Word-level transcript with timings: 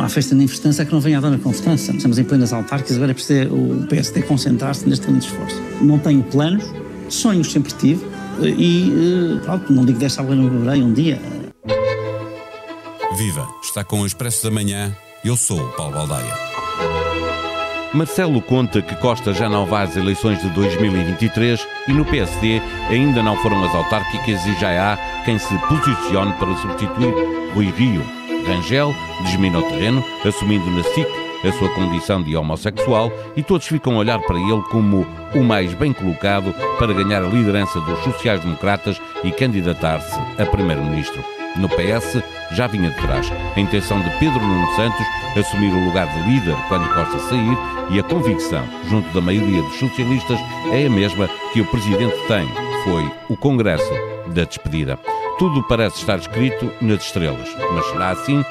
não 0.00 0.06
há 0.06 0.08
festa 0.08 0.34
nem 0.34 0.48
festança 0.48 0.82
que 0.82 0.92
não 0.92 1.00
venha 1.00 1.18
a 1.18 1.20
dona 1.20 1.38
com 1.38 1.52
festança. 1.52 1.92
Estamos 1.92 2.18
em 2.18 2.24
plenas 2.24 2.54
autárquicas, 2.54 2.96
agora 2.96 3.10
é 3.10 3.14
preciso 3.14 3.54
o 3.54 3.86
PSD 3.86 4.22
concentrar-se 4.22 4.88
neste 4.88 5.06
grande 5.06 5.26
esforço. 5.26 5.60
Não 5.82 5.98
tenho 5.98 6.22
planos, 6.22 6.64
sonhos 7.10 7.52
sempre 7.52 7.70
tive 7.74 8.02
e, 8.40 8.90
eh, 8.90 9.44
pronto, 9.44 9.70
não 9.70 9.84
digo 9.84 9.98
desta 9.98 10.22
algo 10.22 10.34
não 10.34 10.72
um 10.72 10.92
dia. 10.94 11.20
Viva! 13.18 13.46
Está 13.62 13.84
com 13.84 14.00
o 14.00 14.06
Expresso 14.06 14.44
da 14.44 14.50
Manhã. 14.50 14.96
Eu 15.22 15.36
sou 15.36 15.60
o 15.60 15.68
Paulo 15.72 15.92
Baldaia. 15.92 16.34
Marcelo 17.92 18.40
conta 18.40 18.80
que 18.80 18.96
Costa 18.96 19.34
já 19.34 19.50
não 19.50 19.66
vai 19.66 19.84
às 19.84 19.96
eleições 19.96 20.40
de 20.40 20.48
2023 20.50 21.60
e 21.88 21.92
no 21.92 22.06
PSD 22.06 22.62
ainda 22.88 23.22
não 23.22 23.36
foram 23.36 23.62
as 23.64 23.74
autárquicas 23.74 24.46
e 24.46 24.58
já 24.58 24.94
há 24.94 25.24
quem 25.24 25.38
se 25.38 25.54
posicione 25.68 26.32
para 26.34 26.56
substituir 26.56 27.12
Rui 27.52 27.70
Rio. 27.70 28.19
Rangel 28.46 28.94
desmina 29.22 29.58
o 29.58 29.62
terreno, 29.62 30.04
assumindo 30.24 30.70
na 30.70 30.82
SIC 30.82 31.06
a 31.44 31.52
sua 31.52 31.70
condição 31.70 32.22
de 32.22 32.36
homossexual 32.36 33.10
e 33.34 33.42
todos 33.42 33.66
ficam 33.66 33.94
a 33.94 33.98
olhar 33.98 34.20
para 34.20 34.38
ele 34.38 34.62
como 34.70 35.06
o 35.34 35.42
mais 35.42 35.72
bem 35.74 35.92
colocado 35.92 36.54
para 36.78 36.92
ganhar 36.92 37.22
a 37.22 37.28
liderança 37.28 37.80
dos 37.80 37.98
sociais-democratas 38.00 39.00
e 39.24 39.32
candidatar-se 39.32 40.18
a 40.38 40.46
primeiro-ministro. 40.46 41.24
No 41.56 41.68
PS 41.68 42.22
já 42.52 42.66
vinha 42.66 42.90
de 42.90 43.00
trás 43.00 43.30
a 43.56 43.60
intenção 43.60 44.00
de 44.00 44.10
Pedro 44.18 44.40
Nuno 44.40 44.66
Santos 44.76 45.06
assumir 45.36 45.72
o 45.72 45.84
lugar 45.86 46.06
de 46.06 46.30
líder 46.30 46.56
quando 46.68 46.92
Costa 46.94 47.18
sair 47.18 47.58
e 47.90 47.98
a 47.98 48.02
convicção, 48.02 48.64
junto 48.88 49.12
da 49.12 49.20
maioria 49.20 49.62
dos 49.62 49.78
socialistas, 49.78 50.38
é 50.72 50.86
a 50.86 50.90
mesma 50.90 51.28
que 51.52 51.60
o 51.60 51.66
presidente 51.66 52.16
tem. 52.28 52.46
Foi 52.84 53.10
o 53.28 53.36
Congresso 53.36 53.92
da 54.28 54.44
despedida. 54.44 54.98
Tudo 55.40 55.62
parece 55.62 55.96
estar 55.96 56.18
escrito 56.18 56.70
nas 56.82 57.02
estrelas, 57.02 57.48
mas 57.72 57.86
será 57.86 58.10
assim? 58.10 58.44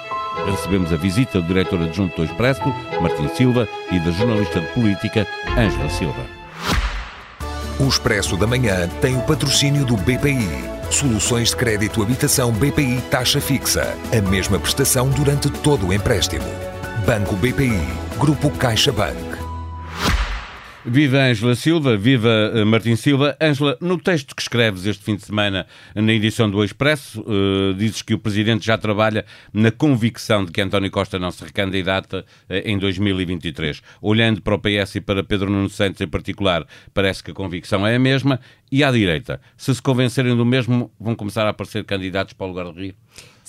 Recebemos 0.48 0.92
a 0.92 0.96
visita 0.96 1.40
do 1.40 1.48
diretor 1.48 1.80
adjunto 1.84 2.16
do 2.16 2.24
Expresso, 2.24 2.64
Martim 3.00 3.28
Silva, 3.36 3.70
e 3.92 4.00
da 4.00 4.10
jornalista 4.10 4.60
de 4.60 4.66
política, 4.74 5.28
Ângela 5.56 5.88
Silva. 5.92 6.26
O 7.80 7.88
Expresso 7.88 8.36
da 8.36 8.48
Manhã 8.48 8.90
tem 9.02 9.16
o 9.16 9.22
patrocínio 9.22 9.86
do 9.86 9.96
BPI. 9.98 10.50
Soluções 10.90 11.50
de 11.50 11.58
crédito 11.58 12.02
habitação 12.02 12.52
BPI 12.52 13.04
taxa 13.12 13.40
fixa. 13.40 13.96
A 14.12 14.28
mesma 14.28 14.58
prestação 14.58 15.10
durante 15.10 15.48
todo 15.48 15.90
o 15.90 15.94
empréstimo. 15.94 16.46
Banco 17.06 17.36
BPI. 17.36 17.88
Grupo 18.18 18.50
CaixaBank. 18.50 19.29
Viva 20.92 21.18
Ângela 21.18 21.54
Silva, 21.54 21.96
viva 21.96 22.52
uh, 22.52 22.66
Martim 22.66 22.96
Silva. 22.96 23.38
Ângela, 23.40 23.78
no 23.80 23.96
texto 23.96 24.36
que 24.36 24.42
escreves 24.42 24.88
este 24.88 25.04
fim 25.04 25.16
de 25.16 25.24
semana 25.24 25.68
na 25.94 26.12
edição 26.12 26.50
do 26.50 26.64
Expresso, 26.64 27.22
uh, 27.22 27.76
dizes 27.76 28.02
que 28.02 28.16
o 28.16 28.18
Presidente 28.18 28.66
já 28.66 28.76
trabalha 28.76 29.24
na 29.54 29.70
convicção 29.70 30.44
de 30.44 30.52
que 30.52 30.60
António 30.60 30.90
Costa 30.90 31.20
não 31.20 31.30
se 31.30 31.44
recandidata 31.44 32.26
uh, 32.50 32.54
em 32.66 32.80
2023. 32.80 33.84
Olhando 34.02 34.42
para 34.42 34.56
o 34.56 34.60
PS 34.60 34.96
e 34.96 35.02
para 35.02 35.24
Pedro 35.24 35.52
Nuno 35.52 35.70
Santos 35.70 36.02
em 36.02 36.08
particular, 36.08 36.66
parece 36.92 37.24
que 37.24 37.30
a 37.30 37.36
convicção 37.36 37.86
é 37.86 37.96
a 37.96 38.00
mesma. 38.00 38.40
E 38.72 38.84
à 38.84 38.92
direita, 38.92 39.40
se 39.56 39.74
se 39.74 39.82
convencerem 39.82 40.36
do 40.36 40.46
mesmo, 40.46 40.92
vão 41.00 41.14
começar 41.14 41.46
a 41.46 41.50
aparecer 41.50 41.84
candidatos 41.84 42.34
para 42.34 42.48
o 42.48 42.50
lugar 42.50 42.74
de 42.74 42.82
Rio? 42.82 42.96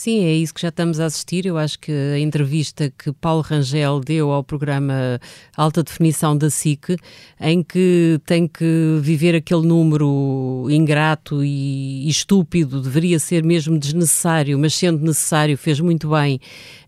Sim, 0.03 0.25
é 0.25 0.33
isso 0.33 0.55
que 0.55 0.62
já 0.62 0.70
estamos 0.70 0.98
a 0.98 1.05
assistir. 1.05 1.45
Eu 1.45 1.59
acho 1.59 1.79
que 1.79 1.93
a 1.93 2.19
entrevista 2.19 2.91
que 2.91 3.12
Paulo 3.12 3.43
Rangel 3.43 4.01
deu 4.01 4.31
ao 4.31 4.42
programa 4.42 5.20
Alta 5.55 5.83
Definição 5.83 6.34
da 6.34 6.48
SIC, 6.48 6.97
em 7.39 7.62
que 7.62 8.19
tem 8.25 8.48
que 8.48 8.98
viver 9.03 9.34
aquele 9.34 9.67
número 9.67 10.67
ingrato 10.70 11.45
e, 11.45 12.09
estúpido, 12.09 12.81
deveria 12.81 13.19
ser 13.19 13.45
mesmo 13.45 13.79
desnecessário, 13.79 14.59
mas 14.59 14.75
sendo 14.75 15.05
necessário, 15.05 15.59
fez 15.59 15.79
muito 15.81 16.09
bem 16.09 16.41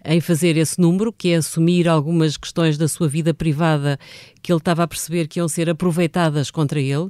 em 0.04 0.20
fazer 0.20 0.56
esse 0.56 0.80
número, 0.80 1.12
que 1.12 1.28
é 1.28 1.36
assumir 1.36 1.88
algumas 1.88 2.36
questões 2.36 2.76
da 2.76 2.88
sua 2.88 3.08
vida 3.08 3.32
privada 3.32 3.98
que 4.42 4.52
ele 4.52 4.58
estava 4.58 4.82
a 4.82 4.88
perceber 4.88 5.28
que 5.28 5.38
iam 5.38 5.48
ser 5.48 5.70
aproveitadas 5.70 6.50
contra 6.50 6.80
ele, 6.80 7.08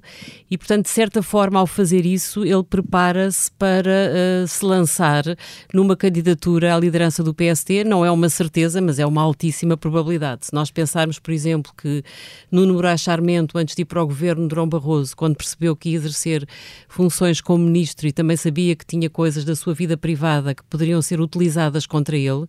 e 0.50 0.58
portanto, 0.58 0.84
de 0.84 0.90
certa 0.90 1.22
forma, 1.22 1.58
ao 1.58 1.66
fazer 1.66 2.04
isso, 2.04 2.44
ele 2.44 2.62
prepara-se 2.62 3.50
para 3.52 3.90
uh, 3.90 4.46
se 4.46 4.62
lançar 4.64 5.24
numa 5.72 5.91
candidatura 5.96 6.74
à 6.74 6.78
liderança 6.78 7.22
do 7.22 7.34
PST. 7.34 7.84
Não 7.84 8.04
é 8.04 8.10
uma 8.10 8.28
certeza, 8.28 8.80
mas 8.80 8.98
é 8.98 9.06
uma 9.06 9.22
altíssima 9.22 9.76
probabilidade. 9.76 10.46
Se 10.46 10.54
nós 10.54 10.70
pensarmos, 10.70 11.18
por 11.18 11.32
exemplo, 11.32 11.72
que 11.76 12.02
Nuno 12.50 12.74
Moraes 12.74 13.00
Charmento, 13.00 13.58
antes 13.58 13.74
de 13.74 13.82
ir 13.82 13.84
para 13.84 14.02
o 14.02 14.06
governo 14.06 14.42
de 14.42 14.48
Durão 14.48 14.68
Barroso, 14.68 15.16
quando 15.16 15.36
percebeu 15.36 15.74
que 15.76 15.90
ia 15.90 15.96
exercer 15.96 16.46
funções 16.88 17.40
como 17.40 17.64
ministro 17.64 18.06
e 18.06 18.12
também 18.12 18.36
sabia 18.36 18.76
que 18.76 18.84
tinha 18.84 19.08
coisas 19.08 19.44
da 19.44 19.56
sua 19.56 19.74
vida 19.74 19.96
privada 19.96 20.54
que 20.54 20.62
poderiam 20.64 21.00
ser 21.00 21.20
utilizadas 21.20 21.86
contra 21.86 22.16
ele, 22.16 22.46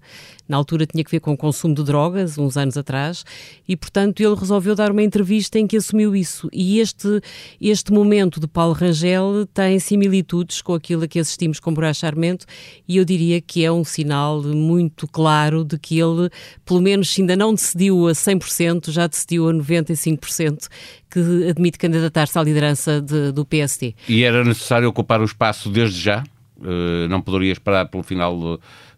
na 0.48 0.58
altura 0.58 0.86
tinha 0.86 1.04
que 1.04 1.12
ver 1.12 1.20
com 1.20 1.34
o 1.34 1.38
consumo 1.38 1.74
de 1.74 1.84
drogas, 1.84 2.38
uns 2.38 2.58
anos 2.58 2.78
atrás, 2.78 3.24
e 3.68 3.76
portanto 3.76 4.22
ele 4.22 4.36
resolveu 4.36 4.76
dar 4.76 4.92
uma 4.92 5.02
entrevista 5.02 5.58
em 5.58 5.66
que 5.66 5.78
assumiu 5.78 6.16
isso. 6.16 6.50
E 6.52 6.80
este, 6.80 7.22
este 7.62 7.92
momento 7.92 8.40
de 8.40 8.48
Paulo 8.48 8.74
Rangel 8.74 9.48
tem 9.54 9.80
similitudes 9.80 10.62
com 10.62 10.74
aquilo 10.74 11.04
a 11.04 11.08
que 11.08 11.20
assistimos 11.20 11.60
com 11.60 11.72
Moraes 11.72 11.98
Charmento, 11.98 12.46
e 12.88 12.98
eu 12.98 13.06
diria 13.06 13.33
que 13.42 13.64
é 13.64 13.72
um 13.72 13.84
sinal 13.84 14.42
muito 14.42 15.08
claro 15.08 15.64
de 15.64 15.78
que 15.78 16.00
ele, 16.00 16.30
pelo 16.66 16.82
menos 16.82 17.16
ainda 17.18 17.36
não 17.36 17.54
decidiu 17.54 18.08
a 18.08 18.12
100%, 18.12 18.92
já 18.92 19.08
decidiu 19.08 19.50
a 19.50 19.54
95% 19.54 20.68
que 21.10 21.48
admite 21.50 21.78
candidatar-se 21.78 22.38
à 22.38 22.44
liderança 22.44 23.02
de, 23.02 23.32
do 23.32 23.46
PST. 23.46 23.96
E 24.10 24.24
era 24.24 24.44
necessário 24.44 24.90
ocupar 24.90 25.22
o 25.22 25.26
espaço 25.26 25.70
desde 25.70 26.00
já? 26.00 26.24
Uh, 26.58 27.08
não 27.10 27.22
poderia 27.22 27.52
esperar 27.52 27.88
pelo 27.88 28.04
final 28.04 28.38
de, 28.38 28.46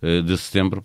uh, 0.07 0.21
de 0.23 0.37
setembro? 0.37 0.83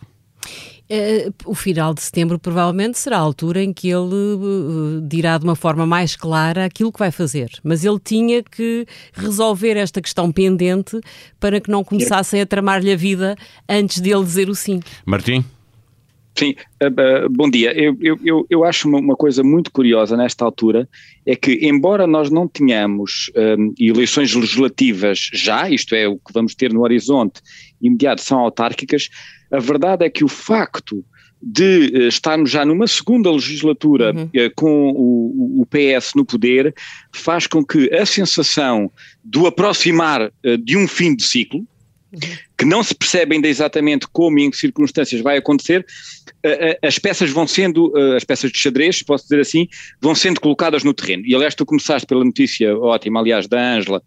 Uh, 0.91 1.33
o 1.45 1.55
final 1.55 1.95
de 1.95 2.03
setembro 2.03 2.37
provavelmente 2.37 2.99
será 2.99 3.19
a 3.19 3.21
altura 3.21 3.63
em 3.63 3.73
que 3.73 3.89
ele 3.89 4.13
uh, 4.13 5.01
dirá 5.07 5.39
de 5.39 5.45
uma 5.45 5.55
forma 5.55 5.87
mais 5.87 6.17
clara 6.17 6.65
aquilo 6.65 6.91
que 6.91 6.99
vai 6.99 7.13
fazer. 7.13 7.49
Mas 7.63 7.85
ele 7.85 8.01
tinha 8.01 8.43
que 8.43 8.85
resolver 9.13 9.77
esta 9.77 10.03
questão 10.03 10.33
pendente 10.33 10.99
para 11.39 11.61
que 11.61 11.71
não 11.71 11.85
começassem 11.85 12.41
a 12.41 12.47
tramar-lhe 12.47 12.93
a 12.93 12.97
vida 12.97 13.37
antes 13.69 14.01
de 14.01 14.11
ele 14.11 14.25
dizer 14.25 14.49
o 14.49 14.55
sim. 14.55 14.81
Martim? 15.07 15.45
Sim, 16.37 16.55
uh, 16.83 17.29
bom 17.31 17.49
dia. 17.49 17.73
Eu, 17.73 17.97
eu, 18.25 18.47
eu 18.51 18.65
acho 18.65 18.89
uma, 18.89 18.99
uma, 18.99 19.15
coisa 19.15 19.45
muito 19.45 19.71
curiosa 19.71 20.17
nesta 20.17 20.45
altura, 20.45 20.89
é 21.25 21.37
que 21.37 21.59
embora 21.63 22.07
nós 22.07 22.31
não 22.31 22.49
tenhamos 22.49 23.31
um, 23.37 23.75
eleições 23.79 24.35
legislativas 24.35 25.31
já, 25.33 25.69
isto 25.69 25.95
é, 25.95 26.09
o 26.09 26.17
que 26.17 26.33
vamos 26.33 26.55
ter 26.55 26.73
no 26.73 26.83
horizonte 26.83 27.41
imediato 27.81 28.23
são 28.23 28.41
autárquicas, 28.41 29.09
a 29.51 29.59
verdade 29.59 30.05
é 30.05 30.11
que 30.11 30.25
o 30.25 30.29
facto 30.29 31.05
de 31.43 31.93
uh, 31.95 32.09
estarmos 32.09 32.51
já 32.51 32.65
numa 32.65 32.87
segunda 32.87 33.31
legislatura 33.31 34.13
uhum. 34.15 34.25
uh, 34.25 34.51
com 34.55 34.91
o, 34.91 35.63
o, 35.63 35.67
PS 35.67 36.13
no 36.15 36.25
poder 36.25 36.75
faz 37.13 37.47
com 37.47 37.65
que 37.65 37.93
a 37.95 38.05
sensação 38.05 38.91
do 39.25 39.47
aproximar 39.47 40.23
uh, 40.23 40.59
de 40.59 40.77
um 40.77 40.87
fim 40.87 41.17
de 41.17 41.25
ciclo, 41.25 41.61
uhum. 42.13 42.21
que 42.59 42.65
não 42.67 42.83
se 42.83 42.95
percebe 42.95 43.37
ainda 43.37 43.49
exatamente 43.49 44.07
como 44.13 44.39
e 44.39 44.45
em 44.45 44.51
que 44.51 44.57
circunstâncias 44.59 45.23
vai 45.23 45.39
acontecer, 45.39 45.85
as 46.83 46.99
peças 46.99 47.29
vão 47.31 47.47
sendo, 47.47 47.93
as 48.17 48.25
peças 48.25 48.51
de 48.51 48.59
xadrez, 48.59 49.03
posso 49.03 49.25
dizer 49.25 49.41
assim, 49.41 49.69
vão 50.01 50.15
sendo 50.15 50.41
colocadas 50.41 50.83
no 50.83 50.95
terreno. 50.95 51.23
E 51.27 51.35
aliás, 51.35 51.55
tu 51.55 51.67
começaste 51.67 52.07
pela 52.07 52.25
notícia 52.25 52.75
ótima, 52.79 53.21
aliás, 53.21 53.47
da 53.47 53.61
Ângela, 53.75 54.03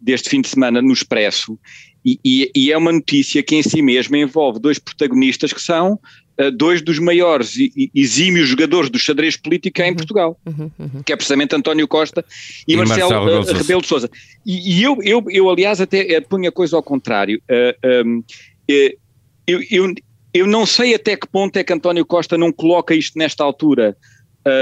deste 0.00 0.28
fim 0.28 0.40
de 0.40 0.48
semana 0.48 0.82
no 0.82 0.92
Expresso, 0.92 1.56
e, 2.06 2.20
e, 2.24 2.50
e, 2.54 2.72
é 2.72 2.78
uma 2.78 2.92
notícia 2.92 3.42
que 3.42 3.56
em 3.56 3.62
si 3.64 3.82
mesma 3.82 4.16
envolve 4.16 4.60
dois 4.60 4.78
protagonistas 4.78 5.52
que 5.52 5.60
são 5.60 5.94
uh, 6.40 6.50
dois 6.52 6.80
dos 6.80 7.00
maiores 7.00 7.56
e, 7.56 7.90
exímios 7.92 8.48
jogadores 8.48 8.88
do 8.88 8.96
xadrez 8.96 9.36
político 9.36 9.82
em 9.82 9.90
uhum. 9.90 9.96
Portugal, 9.96 10.40
uhum, 10.46 10.70
uhum. 10.78 11.02
que 11.04 11.12
é 11.12 11.16
precisamente 11.16 11.56
António 11.56 11.88
Costa 11.88 12.24
e, 12.66 12.74
e 12.74 12.76
Marcelo, 12.76 13.10
Marcelo 13.10 13.42
uh, 13.42 13.58
Rebelo 13.58 13.82
de 13.82 13.88
Sousa. 13.88 14.08
E, 14.46 14.80
eu, 14.80 14.98
eu, 15.02 15.24
eu, 15.28 15.50
aliás, 15.50 15.80
até 15.80 16.20
ponho 16.20 16.48
a 16.48 16.52
coisa 16.52 16.76
ao 16.76 16.82
contrário. 16.82 17.42
Uh, 17.50 18.06
um, 18.06 18.24
eu, 18.68 19.60
eu, 19.68 19.94
eu 20.32 20.46
não 20.46 20.64
sei 20.64 20.94
até 20.94 21.16
que 21.16 21.26
ponto 21.26 21.56
é 21.56 21.64
que 21.64 21.72
António 21.72 22.06
Costa 22.06 22.38
não 22.38 22.52
coloca 22.52 22.94
isto 22.94 23.18
nesta 23.18 23.42
altura 23.42 23.96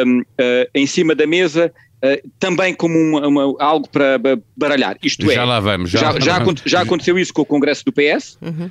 um, 0.06 0.22
em 0.74 0.86
cima 0.86 1.14
da 1.14 1.26
mesa 1.26 1.70
eh, 2.02 2.22
também 2.38 2.74
como 2.74 2.98
uma, 2.98 3.26
uma, 3.26 3.56
algo 3.58 3.88
para 3.88 4.18
baralhar. 4.56 4.96
Isto 5.02 5.26
já 5.26 5.42
é, 5.42 5.44
lá 5.44 5.58
vamos, 5.58 5.90
já, 5.90 6.00
já, 6.00 6.20
já, 6.20 6.38
vamos. 6.38 6.62
já 6.64 6.82
aconteceu 6.82 7.18
isso 7.18 7.32
com 7.32 7.42
o 7.42 7.46
Congresso 7.46 7.84
do 7.84 7.92
PS. 7.92 8.36
Uhum. 8.42 8.70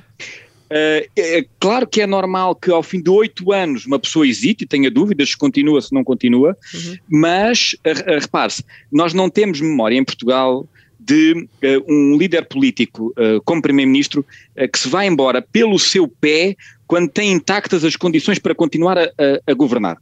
Uh, 0.70 1.06
é, 1.16 1.44
claro 1.60 1.86
que 1.86 2.00
é 2.00 2.06
normal 2.06 2.54
que 2.54 2.70
ao 2.70 2.82
fim 2.82 3.02
de 3.02 3.10
oito 3.10 3.52
anos 3.52 3.86
uma 3.86 3.98
pessoa 3.98 4.26
hesite 4.26 4.64
e 4.64 4.66
tenha 4.66 4.90
dúvidas 4.90 5.30
se 5.30 5.36
continua, 5.36 5.80
se 5.80 5.92
não 5.92 6.02
continua, 6.02 6.56
uhum. 6.74 6.96
mas 7.08 7.76
uh, 7.86 8.20
repare-se, 8.20 8.64
nós 8.90 9.12
não 9.12 9.28
temos 9.28 9.60
memória 9.60 9.96
em 9.96 10.04
Portugal 10.04 10.66
de 10.98 11.32
uh, 11.32 11.92
um 11.92 12.16
líder 12.16 12.46
político 12.46 13.12
como 13.44 13.60
primeiro-ministro 13.60 14.24
que 14.72 14.78
se 14.78 14.88
vai 14.88 15.06
embora 15.06 15.42
pelo 15.42 15.78
seu 15.78 16.08
pé 16.08 16.56
quando 16.86 17.10
tem 17.10 17.32
intactas 17.32 17.84
as 17.84 17.94
condições 17.94 18.38
para 18.38 18.54
continuar 18.54 18.96
a, 18.96 19.02
a, 19.04 19.50
a 19.50 19.54
governar. 19.54 19.98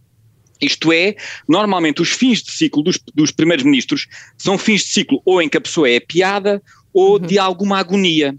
Isto 0.62 0.92
é, 0.92 1.16
normalmente 1.48 2.00
os 2.00 2.10
fins 2.10 2.42
de 2.42 2.52
ciclo 2.52 2.82
dos, 2.82 2.98
dos 3.14 3.30
primeiros 3.30 3.64
ministros 3.64 4.06
são 4.38 4.56
fins 4.56 4.82
de 4.82 4.88
ciclo 4.88 5.20
ou 5.24 5.42
em 5.42 5.48
que 5.48 5.56
a 5.56 5.60
pessoa 5.60 5.90
é 5.90 5.98
piada 5.98 6.62
ou 6.94 7.14
uhum. 7.14 7.18
de 7.26 7.38
alguma 7.38 7.78
agonia. 7.78 8.34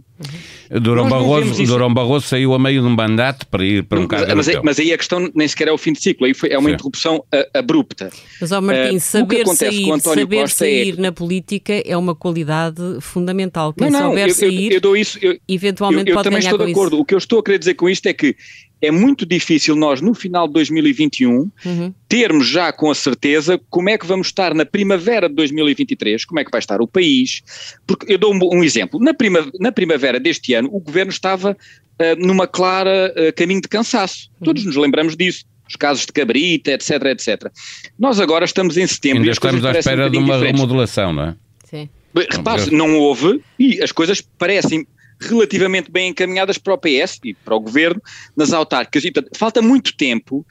Durão 0.70 1.10
Barroso, 1.10 1.66
Durão 1.66 1.94
Barroso 1.94 2.28
saiu 2.28 2.54
a 2.54 2.60
meio 2.60 2.82
de 2.82 2.88
um 2.88 2.96
mandato 2.96 3.46
para 3.48 3.66
ir 3.66 3.84
para 3.84 4.00
um 4.00 4.08
cargo 4.08 4.34
mas, 4.36 4.48
mas 4.64 4.80
aí 4.80 4.94
a 4.94 4.98
questão 4.98 5.30
nem 5.36 5.48
sequer 5.48 5.68
é 5.68 5.72
o 5.72 5.78
fim 5.78 5.92
de 5.92 6.02
ciclo, 6.02 6.26
aí 6.26 6.34
foi, 6.34 6.50
é 6.50 6.58
uma 6.58 6.70
Sim. 6.70 6.76
interrupção 6.76 7.18
uh, 7.18 7.58
abrupta. 7.58 8.10
Mas, 8.40 8.52
ó 8.52 8.62
Martim, 8.62 8.96
uh, 8.96 9.00
saber 9.00 9.48
sair, 9.48 10.00
saber 10.00 10.42
Costa 10.42 10.58
sair 10.60 10.98
é... 10.98 11.02
na 11.02 11.12
política 11.12 11.74
é 11.86 11.98
uma 11.98 12.16
qualidade 12.16 12.82
fundamental. 13.02 13.74
Quem 13.74 13.90
não, 13.90 14.00
não, 14.00 14.08
souber 14.10 14.28
eu, 14.28 14.34
sair, 14.34 14.68
eu, 14.68 14.76
eu 14.76 14.82
dou 14.82 14.96
isso, 14.96 15.20
eu, 15.22 15.38
eventualmente 15.48 16.10
eu, 16.10 16.16
pode 16.16 16.28
eu 16.28 16.32
também 16.32 16.46
estou 16.46 16.66
de 16.66 16.72
acordo. 16.72 16.96
Isso. 16.96 17.02
O 17.02 17.06
que 17.06 17.14
eu 17.14 17.18
estou 17.18 17.40
a 17.40 17.44
querer 17.44 17.60
dizer 17.60 17.74
com 17.74 17.90
isto 17.90 18.06
é 18.06 18.14
que 18.14 18.36
é 18.84 18.92
muito 18.92 19.26
difícil 19.26 19.78
nós, 19.78 20.02
no 20.02 20.14
final 20.14 20.46
de 20.46 20.54
2021, 20.56 21.50
uhum. 21.66 21.94
termos 22.10 22.46
já 22.46 22.70
com 22.74 22.92
a 22.92 22.96
certeza 22.96 23.58
como 23.70 23.90
é 23.90 23.98
que 23.98 24.06
vamos 24.06 24.28
estar 24.28 24.54
na 24.54 24.66
primavera 24.66 25.30
de 25.30 25.36
2023, 25.36 26.26
como 26.26 26.42
é 26.42 26.44
que 26.44 26.52
vai 26.52 26.60
estar 26.60 26.82
o 26.82 26.88
país. 26.88 27.42
Porque 27.88 28.12
eu 28.12 28.18
dou 28.18 28.34
um, 28.34 28.58
um 28.58 28.62
exemplo. 28.62 29.00
Na, 29.00 29.14
prima, 29.14 29.50
na 29.58 29.72
primavera 29.72 30.20
deste 30.20 30.54
ano, 30.54 30.68
o 30.70 30.82
governo 30.82 31.14
estava 31.14 31.52
uh, 31.52 32.26
numa 32.26 32.46
clara 32.46 33.14
uh, 33.16 33.34
caminho 33.34 33.62
de 33.62 33.70
cansaço. 33.70 34.30
Uhum. 34.42 34.48
Todos 34.48 34.66
nos 34.66 34.76
lembramos 34.76 35.16
disso 35.16 35.46
os 35.66 35.78
casos 35.78 36.06
de 36.06 36.12
cabrita, 36.12 36.72
etc, 36.72 36.92
etc. 37.06 37.50
Nós 37.98 38.20
agora 38.20 38.44
estamos 38.44 38.76
em 38.76 38.86
setembro. 38.86 39.20
Ainda 39.20 39.32
estamos 39.32 39.64
à 39.64 39.72
espera 39.72 40.08
um 40.08 40.12
de 40.12 40.18
uma 40.18 40.38
remodelação, 40.38 41.14
não 41.14 41.24
é? 41.24 41.36
Sim. 41.64 41.90
Repare, 42.30 42.70
não 42.70 42.98
houve 43.00 43.42
e 43.58 43.82
as 43.82 43.94
coisas 43.94 44.20
parecem 44.22 44.86
relativamente 45.28 45.92
bem 45.92 46.10
encaminhadas 46.10 46.58
para 46.58 46.74
o 46.74 46.78
PS 46.78 47.20
e 47.24 47.34
para 47.34 47.56
o 47.56 47.60
governo 47.60 48.02
nas 48.36 48.54
autárquicas. 48.54 49.04
E, 49.06 49.12
portanto, 49.12 49.38
falta 49.38 49.62
muito 49.62 49.96
tempo 49.96 50.46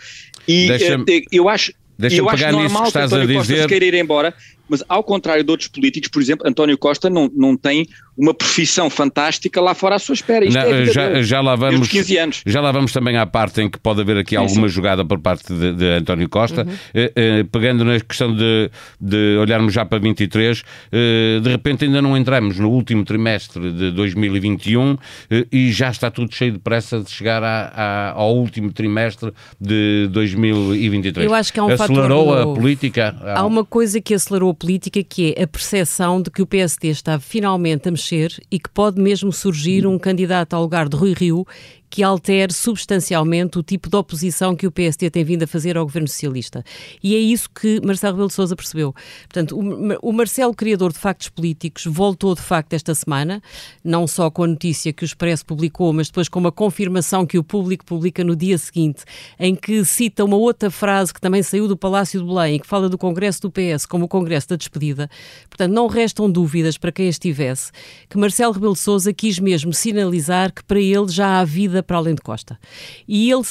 e 0.47 0.71
uh, 0.71 1.05
eu 1.31 1.49
acho, 1.49 1.73
eu 1.99 2.29
acho 2.29 2.51
normal 2.51 2.85
que, 2.85 2.93
que 2.93 2.99
António 2.99 3.37
Costa 3.37 3.53
dizer... 3.53 3.63
se 3.63 3.69
queira 3.69 3.85
ir 3.85 3.95
embora, 3.95 4.35
mas 4.73 4.83
ao 4.89 5.05
contrário 5.05 5.45
de 5.45 5.51
outros 5.51 5.69
políticos, 5.69 6.09
por 6.09 6.23
exemplo, 6.23 6.49
António 6.49 6.79
Costa 6.79 7.11
não, 7.11 7.31
não 7.37 7.55
tem 7.59 7.87
uma 8.17 8.35
profissão 8.35 8.91
fantástica 8.91 9.61
lá 9.61 9.75
fora 9.75 9.97
à 9.97 9.99
sua 9.99 10.15
espera. 10.15 10.45
Isto 10.45 10.59
não, 10.59 10.67
é 10.67 10.85
já, 10.87 11.23
já, 11.23 11.41
lá 11.41 11.57
vamos, 11.57 11.89
15 11.89 12.19
anos. 12.19 12.43
Já 12.47 12.61
lá 12.61 12.71
vamos 12.71 12.93
também 12.93 13.17
à 13.17 13.27
parte 13.27 13.61
em 13.61 13.71
que 13.71 13.79
pode 13.79 14.01
haver 14.01 14.19
aqui 14.19 14.37
alguma 14.37 14.69
sim. 14.69 14.75
jogada 14.75 15.05
por 15.05 15.19
parte 15.19 15.53
de, 15.53 15.73
de 15.75 15.87
António 15.87 16.29
Costa. 16.29 16.65
Uhum. 16.65 16.75
Eh, 16.95 17.13
eh, 17.15 17.45
pegando 17.51 17.85
na 17.85 17.99
questão 18.01 18.35
de, 18.35 18.71
de 19.01 19.37
olharmos 19.39 19.73
já 19.73 19.85
para 19.85 19.99
23, 19.99 20.63
eh, 20.91 21.41
de 21.43 21.49
repente 21.51 21.85
ainda 21.85 22.03
não 22.03 22.17
entramos 22.17 22.59
no 22.59 22.71
último 22.71 23.05
trimestre 23.05 23.71
de 23.73 23.91
2021 23.91 24.97
eh, 25.31 25.47
e 25.51 25.73
já 25.73 25.91
está 25.91 26.11
tudo 26.11 26.35
cheio 26.35 26.53
de 26.53 26.59
pressa 26.59 27.01
de 27.01 27.11
chegar 27.11 27.43
a, 27.43 27.73
a, 27.75 28.11
ao 28.13 28.37
último 28.37 28.73
trimestre 28.73 29.33
de 29.59 30.09
2023. 30.13 31.27
Eu 31.27 31.35
acho 31.35 31.53
que 31.53 31.61
há 31.61 31.65
um 31.65 31.69
Acelerou 31.69 32.27
fator 32.29 32.41
a 32.41 32.55
política? 32.55 33.17
Há 33.35 33.45
uma 33.47 33.65
coisa 33.65 34.01
que 34.01 34.13
acelerou 34.13 34.51
a 34.51 34.55
política 34.63 35.03
que 35.03 35.35
é 35.37 35.43
a 35.43 35.47
percepção 35.49 36.23
de 36.23 36.31
que 36.31 36.41
o 36.41 36.47
PSD 36.47 36.87
está 36.89 37.19
finalmente 37.19 37.89
a 37.89 37.91
mexer 37.91 38.41
e 38.49 38.61
que 38.61 38.71
pode 38.71 39.01
mesmo 39.01 39.33
surgir 39.33 39.85
um 39.89 39.99
candidato 39.99 40.55
ao 40.55 40.63
lugar 40.63 40.89
de 40.89 40.97
Rui 40.97 41.15
Rio 41.15 41.45
que 41.93 42.03
altere 42.03 42.55
substancialmente 42.55 43.59
o 43.59 43.63
tipo 43.63 43.91
de 43.91 43.95
oposição 43.97 44.57
que 44.57 44.67
o 44.67 44.73
PSD 44.73 45.11
tem 45.11 45.23
vindo 45.23 45.43
a 45.43 45.47
fazer 45.47 45.77
ao 45.77 45.85
governo 45.85 46.09
socialista. 46.09 46.65
E 47.03 47.15
é 47.15 47.19
isso 47.19 47.51
que 47.51 47.83
Marcelo 47.85 48.15
Rebelo 48.15 48.29
de 48.29 48.35
Sousa 48.35 48.57
percebeu. 48.57 48.95
Portanto, 49.29 49.59
o, 50.01 50.11
Marcelo, 50.11 50.55
criador 50.55 50.91
de 50.91 50.99
factos 50.99 51.29
políticos, 51.29 51.85
voltou 51.85 52.35
de 52.35 52.41
facto 52.41 52.73
esta 52.73 52.95
semana, 52.95 53.43
não 53.85 54.07
só 54.07 54.31
com 54.31 54.45
a 54.45 54.47
notícia 54.47 54.91
que 54.91 55.05
o 55.05 55.07
Expresso 55.07 55.45
publicou, 55.45 55.93
mas 55.93 56.07
depois 56.07 56.31
com 56.31 56.39
uma 56.41 56.51
confirmação 56.51 57.27
que 57.27 57.37
o 57.37 57.45
público 57.45 57.85
publica 57.85 58.25
no 58.25 58.35
dia 58.35 58.57
seguinte, 58.57 59.05
em 59.39 59.55
que 59.55 59.85
cita 59.85 60.25
uma 60.25 60.37
outra 60.39 60.71
frase 60.71 61.13
que 61.13 61.21
também 61.21 61.43
saiu 61.43 61.69
do 61.69 61.77
Palácio 61.77 62.21
de 62.21 62.27
Belém, 62.27 62.59
que 62.59 62.67
fala 62.67 62.89
do 62.89 62.97
Congresso 62.97 63.43
do 63.43 63.51
PS 63.51 63.85
como 63.85 64.07
o 64.07 64.09
Congresso 64.09 64.49
da 64.49 64.57
despedida. 64.57 65.11
Portanto, 65.47 65.75
não 65.75 65.89
restam 65.89 66.31
dúvidas 66.31 66.79
para 66.79 66.91
quem 66.91 67.09
estivesse 67.09 67.71
que 68.09 68.17
Marcelo 68.17 68.55
Rebelo 68.55 68.73
de 68.73 68.79
Sousa 68.79 69.13
quis 69.13 69.39
mesmo 69.39 69.75
sinalizar 69.75 70.55
que 70.55 70.65
para 70.65 70.81
ele 70.81 71.09
já 71.09 71.39
há 71.39 71.45
vida 71.45 71.82
para 71.83 71.97
além 71.97 72.15
de 72.15 72.23
Costa. 72.23 72.59
E 73.07 73.31
ele 73.31 73.43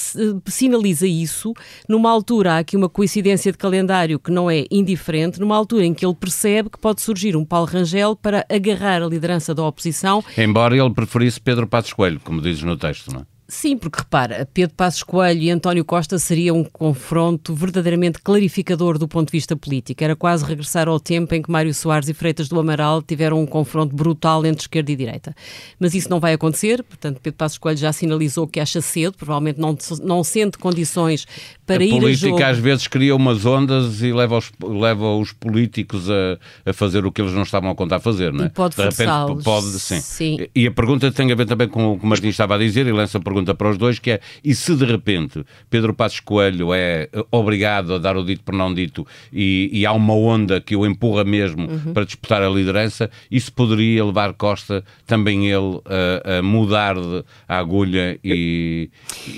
sinaliza 0.48 1.08
isso 1.08 1.54
numa 1.88 2.10
altura, 2.10 2.54
há 2.54 2.58
aqui 2.60 2.78
uma 2.78 2.90
coincidência 2.90 3.52
de 3.52 3.58
calendário 3.58 4.20
que 4.20 4.32
não 4.32 4.50
é 4.50 4.66
indiferente, 4.72 5.40
numa 5.40 5.56
altura 5.56 5.86
em 5.86 5.94
que 5.94 6.06
ele 6.06 6.16
percebe 6.16 6.70
que 6.70 6.80
pode 6.80 7.02
surgir 7.02 7.36
um 7.36 7.46
Paulo 7.46 7.68
Rangel 7.68 8.16
para 8.16 8.46
agarrar 8.50 9.02
a 9.02 9.08
liderança 9.08 9.54
da 9.54 9.64
oposição. 9.64 10.24
Embora 10.38 10.76
ele 10.76 10.94
preferisse 10.94 11.40
Pedro 11.40 11.68
Passos 11.68 11.94
Coelho, 11.94 12.20
como 12.24 12.42
dizes 12.42 12.64
no 12.64 12.78
texto, 12.78 13.12
não 13.12 13.22
é? 13.22 13.24
Sim, 13.54 13.76
porque 13.76 14.00
repara, 14.00 14.48
Pedro 14.54 14.74
Passos 14.78 15.04
Coelho 15.04 15.42
e 15.42 15.52
António 15.52 15.84
Costa 15.84 16.18
seria 16.18 16.54
um 16.54 16.64
confronto 16.64 17.54
verdadeiramente 17.54 18.22
clarificador 18.22 18.98
do 18.98 19.10
ponto 19.10 19.28
de 19.28 19.34
vista 19.34 19.58
político. 19.58 20.02
Era 20.02 20.16
quase 20.16 20.46
regressar 20.46 20.88
ao 20.88 21.02
tempo 21.02 21.36
em 21.36 21.42
que 21.42 21.52
Mário 21.52 21.74
Soares 21.74 22.08
e 22.08 22.14
Freitas 22.14 22.48
do 22.48 22.58
Amaral 22.58 23.02
tiveram 23.02 23.42
um 23.42 23.46
confronto 23.46 23.94
brutal 23.94 24.46
entre 24.46 24.62
esquerda 24.62 24.94
e 24.94 24.96
direita. 24.96 25.36
Mas 25.78 25.94
isso 25.94 26.10
não 26.10 26.18
vai 26.18 26.32
acontecer, 26.32 26.82
portanto, 26.82 27.20
Pedro 27.22 27.38
Passos 27.38 27.58
Coelho 27.58 27.78
já 27.78 27.92
sinalizou 27.92 28.48
que 28.48 28.58
acha 28.58 28.80
cedo, 28.80 29.18
provavelmente 29.18 29.60
não, 29.60 29.78
não 30.02 30.24
sente 30.24 30.58
condições 30.58 31.28
para 31.76 31.84
a 31.84 31.86
ir 31.86 31.94
a 31.94 32.00
política 32.00 32.30
jogo. 32.30 32.44
às 32.44 32.58
vezes 32.58 32.88
cria 32.88 33.16
umas 33.16 33.46
ondas 33.46 34.02
e 34.02 34.12
leva 34.12 34.38
os, 34.38 34.52
leva 34.62 35.16
os 35.16 35.32
políticos 35.32 36.10
a, 36.10 36.70
a 36.70 36.74
fazer 36.74 37.06
o 37.06 37.12
que 37.12 37.22
eles 37.22 37.34
não 37.34 37.44
estavam 37.44 37.70
a 37.70 37.76
contar 37.76 38.00
fazer, 38.00 38.34
não 38.34 38.46
é? 38.46 38.48
E 38.48 38.50
pode 38.50 38.76
De 38.76 38.84
repente 38.84 39.44
pode, 39.44 39.68
sim. 39.80 40.00
sim. 40.00 40.38
E 40.56 40.68
a 40.68 40.72
pergunta 40.72 41.12
tem 41.12 41.32
a 41.32 41.36
ver 41.36 41.46
também 41.46 41.68
com 41.68 41.94
o 41.94 42.00
que 42.00 42.06
o 42.06 42.08
Martins 42.08 42.32
estava 42.32 42.56
a 42.56 42.58
dizer 42.58 42.88
e 42.88 42.92
lança 42.92 43.18
a 43.18 43.22
pergunta 43.22 43.54
para 43.54 43.70
os 43.70 43.78
dois, 43.78 44.00
que 44.00 44.12
é, 44.12 44.20
e 44.44 44.54
se 44.54 44.76
de 44.76 44.86
repente 44.86 45.44
Pedro 45.70 45.94
Passos 45.94 46.20
Coelho 46.20 46.74
é 46.74 47.10
obrigado 47.32 47.94
a 47.94 47.98
dar 47.98 48.18
o 48.18 48.24
dito 48.24 48.44
por 48.44 48.54
não 48.54 48.74
dito 48.74 49.06
e, 49.32 49.70
e 49.72 49.86
há 49.86 49.92
uma 49.92 50.14
onda 50.14 50.60
que 50.60 50.76
o 50.76 50.86
empurra 50.86 51.24
mesmo 51.24 51.68
uhum. 51.68 51.94
para 51.94 52.06
disputar 52.06 52.42
a 52.42 52.50
liderança, 52.50 53.10
isso 53.30 53.52
poderia 53.54 54.04
levar 54.04 54.34
Costa, 54.34 54.84
também 55.06 55.48
ele, 55.48 55.80
a, 55.86 56.40
a 56.40 56.42
mudar 56.42 56.96
de, 56.96 57.24
a 57.48 57.58
agulha 57.58 58.20
e, 58.24 58.90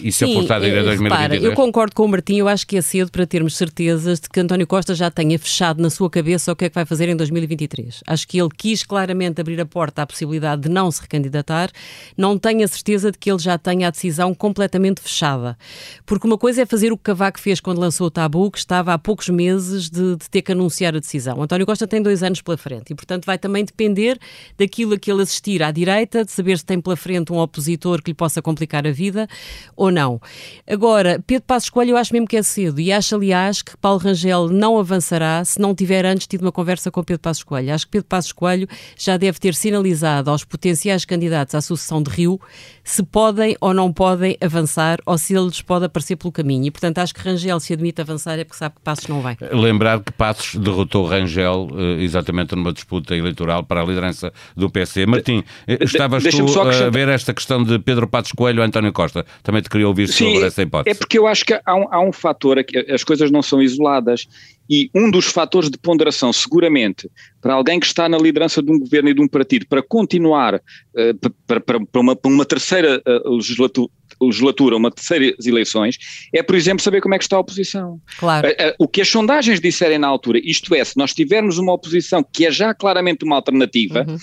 e 0.01 0.11
se 0.11 0.23
apostar 0.23 0.61
a 0.61 0.67
ir 0.67 0.77
a 0.77 0.83
2023? 0.83 1.31
Repara, 1.31 1.35
eu 1.35 1.53
concordo 1.53 1.95
com 1.95 2.05
o 2.05 2.07
Martim, 2.07 2.22
eu 2.31 2.47
acho 2.47 2.65
que 2.65 2.77
é 2.77 2.81
cedo 2.81 3.11
para 3.11 3.25
termos 3.27 3.57
certezas 3.57 4.19
de 4.19 4.29
que 4.29 4.39
António 4.39 4.65
Costa 4.65 4.95
já 4.95 5.11
tenha 5.11 5.37
fechado 5.37 5.81
na 5.81 5.89
sua 5.89 6.09
cabeça 6.09 6.51
o 6.51 6.55
que 6.55 6.65
é 6.65 6.69
que 6.69 6.75
vai 6.75 6.85
fazer 6.85 7.09
em 7.09 7.15
2023. 7.15 8.01
Acho 8.07 8.27
que 8.27 8.39
ele 8.39 8.49
quis 8.55 8.83
claramente 8.83 9.41
abrir 9.41 9.59
a 9.59 9.65
porta 9.65 10.03
à 10.03 10.07
possibilidade 10.07 10.63
de 10.63 10.69
não 10.69 10.89
se 10.91 11.01
recandidatar, 11.01 11.69
não 12.17 12.37
tenho 12.37 12.63
a 12.63 12.67
certeza 12.67 13.11
de 13.11 13.17
que 13.17 13.29
ele 13.29 13.39
já 13.39 13.57
tenha 13.57 13.91
decisão 13.91 14.33
completamente 14.33 15.01
fechada. 15.01 15.57
Porque 16.05 16.27
uma 16.27 16.37
coisa 16.37 16.61
é 16.61 16.65
fazer 16.65 16.91
o 16.91 16.97
que 16.97 17.03
Cavaco 17.03 17.39
fez 17.39 17.59
quando 17.59 17.79
lançou 17.79 18.07
o 18.07 18.11
tabu, 18.11 18.49
que 18.51 18.57
estava 18.57 18.93
há 18.93 18.97
poucos 18.97 19.29
meses 19.29 19.89
de, 19.89 20.15
de 20.15 20.29
ter 20.29 20.41
que 20.41 20.51
anunciar 20.51 20.95
a 20.95 20.99
decisão. 20.99 21.41
António 21.41 21.65
Costa 21.65 21.87
tem 21.87 22.01
dois 22.01 22.23
anos 22.23 22.41
pela 22.41 22.57
frente 22.57 22.91
e, 22.91 22.95
portanto, 22.95 23.25
vai 23.25 23.37
também 23.37 23.65
depender 23.65 24.19
daquilo 24.57 24.93
a 24.93 24.97
que 24.97 25.11
ele 25.11 25.21
assistir 25.21 25.63
à 25.63 25.71
direita, 25.71 26.23
de 26.23 26.31
saber 26.31 26.57
se 26.57 26.65
tem 26.65 26.79
pela 26.79 26.95
frente 26.95 27.31
um 27.33 27.37
opositor 27.37 28.01
que 28.01 28.11
lhe 28.11 28.15
possa 28.15 28.41
complicar 28.41 28.85
a 28.87 28.91
vida 28.91 29.27
ou 29.75 29.91
não. 29.91 30.21
Agora, 30.67 31.21
Pedro 31.25 31.45
Passos 31.45 31.69
Coelho 31.69 31.91
eu 31.91 31.97
acho 31.97 32.12
mesmo 32.13 32.27
que 32.27 32.37
é 32.37 32.43
cedo 32.43 32.79
e 32.79 32.91
acho, 32.91 33.15
aliás, 33.15 33.61
que 33.61 33.75
Paulo 33.77 33.99
Rangel 33.99 34.47
não 34.47 34.77
avançará 34.77 35.43
se 35.43 35.59
não 35.59 35.73
tiver 35.73 36.05
antes 36.05 36.27
tido 36.27 36.43
uma 36.43 36.51
conversa 36.51 36.91
com 36.91 37.03
Pedro 37.03 37.21
Passos 37.21 37.43
Coelho. 37.43 37.73
Acho 37.73 37.85
que 37.85 37.91
Pedro 37.91 38.07
Passos 38.07 38.31
Coelho 38.31 38.67
já 38.97 39.17
deve 39.17 39.39
ter 39.39 39.55
sinalizado 39.55 40.29
aos 40.29 40.43
potenciais 40.43 41.03
candidatos 41.05 41.55
à 41.55 41.61
sucessão 41.61 42.01
de 42.01 42.09
Rio 42.11 42.39
se 42.83 43.01
podem 43.01 43.55
ou 43.61 43.73
não 43.73 43.91
podem 43.91 44.37
avançar 44.41 44.99
ou 45.05 45.17
se 45.17 45.33
eles 45.33 45.61
podem 45.61 45.87
aparecer 45.87 46.15
pelo 46.15 46.31
caminho. 46.31 46.65
E, 46.65 46.71
portanto, 46.71 46.99
acho 46.99 47.13
que 47.13 47.21
Rangel 47.21 47.59
se 47.59 47.73
admite 47.73 48.01
avançar 48.01 48.37
é 48.37 48.43
porque 48.43 48.57
sabe 48.57 48.75
que 48.75 48.81
Passos 48.81 49.07
não 49.07 49.21
vai. 49.21 49.37
Lembrar 49.51 50.01
que 50.01 50.11
Passos 50.11 50.55
derrotou 50.55 51.05
Rangel 51.05 51.67
uh, 51.71 51.99
exatamente 51.99 52.55
numa 52.55 52.73
disputa 52.73 53.15
eleitoral 53.15 53.63
para 53.63 53.81
a 53.81 53.85
liderança 53.85 54.31
do 54.55 54.69
PC. 54.69 55.05
Martim, 55.05 55.43
eh, 55.67 55.79
estavas 55.81 56.23
tu 56.23 56.59
a 56.59 56.89
ver 56.89 57.07
esta 57.09 57.33
questão 57.33 57.63
de 57.63 57.79
Pedro 57.79 58.07
Passos 58.07 58.33
Coelho 58.33 58.59
ou 58.59 58.65
António 58.65 58.91
Costa. 58.91 59.25
Também 59.41 59.61
te 59.61 59.69
queria 59.69 59.87
ouvir 59.87 60.07
Sim, 60.09 60.33
sobre 60.33 60.47
essa 60.47 60.61
hipótese. 60.61 60.95
É 60.95 60.99
porque 60.99 61.17
eu 61.17 61.25
acho 61.25 61.45
que 61.45 61.59
há 61.65 61.75
um, 61.75 61.87
há 61.93 62.01
um 62.01 62.11
fator, 62.11 62.57
as 62.89 63.03
coisas 63.03 63.29
não 63.29 63.43
são 63.43 63.61
isoladas. 63.61 64.27
E 64.69 64.89
um 64.95 65.11
dos 65.11 65.25
fatores 65.25 65.69
de 65.69 65.77
ponderação, 65.77 66.31
seguramente, 66.31 67.09
para 67.41 67.53
alguém 67.53 67.79
que 67.79 67.85
está 67.85 68.07
na 68.07 68.17
liderança 68.17 68.63
de 68.63 68.71
um 68.71 68.79
governo 68.79 69.09
e 69.09 69.13
de 69.13 69.21
um 69.21 69.27
partido, 69.27 69.67
para 69.67 69.83
continuar 69.83 70.55
uh, 70.55 71.31
para, 71.45 71.59
para, 71.59 71.85
para, 71.85 72.01
uma, 72.01 72.15
para, 72.15 72.31
uma, 72.31 72.45
terceira 72.45 73.01
uh, 73.05 73.35
legislatura, 73.35 73.91
legislatura, 74.21 74.77
uma 74.77 74.89
terceiras 74.89 75.45
eleições, 75.45 75.97
é, 76.33 76.41
por 76.41 76.55
exemplo, 76.55 76.81
saber 76.81 77.01
como 77.01 77.13
é 77.13 77.17
que 77.17 77.25
está 77.25 77.35
a 77.35 77.41
oposição. 77.41 78.01
Claro. 78.17 78.47
Uh, 78.47 78.73
o 78.79 78.87
que 78.87 79.01
as 79.01 79.09
sondagens 79.09 79.59
disserem 79.59 79.99
na 79.99 80.07
altura, 80.07 80.39
isto 80.41 80.73
é, 80.73 80.83
se 80.83 80.97
nós 80.97 81.13
tivermos 81.13 81.57
uma 81.57 81.73
oposição 81.73 82.23
que 82.23 82.45
é 82.45 82.51
já 82.51 82.73
claramente 82.73 83.25
uma 83.25 83.35
alternativa, 83.35 84.05
uhum. 84.07 84.17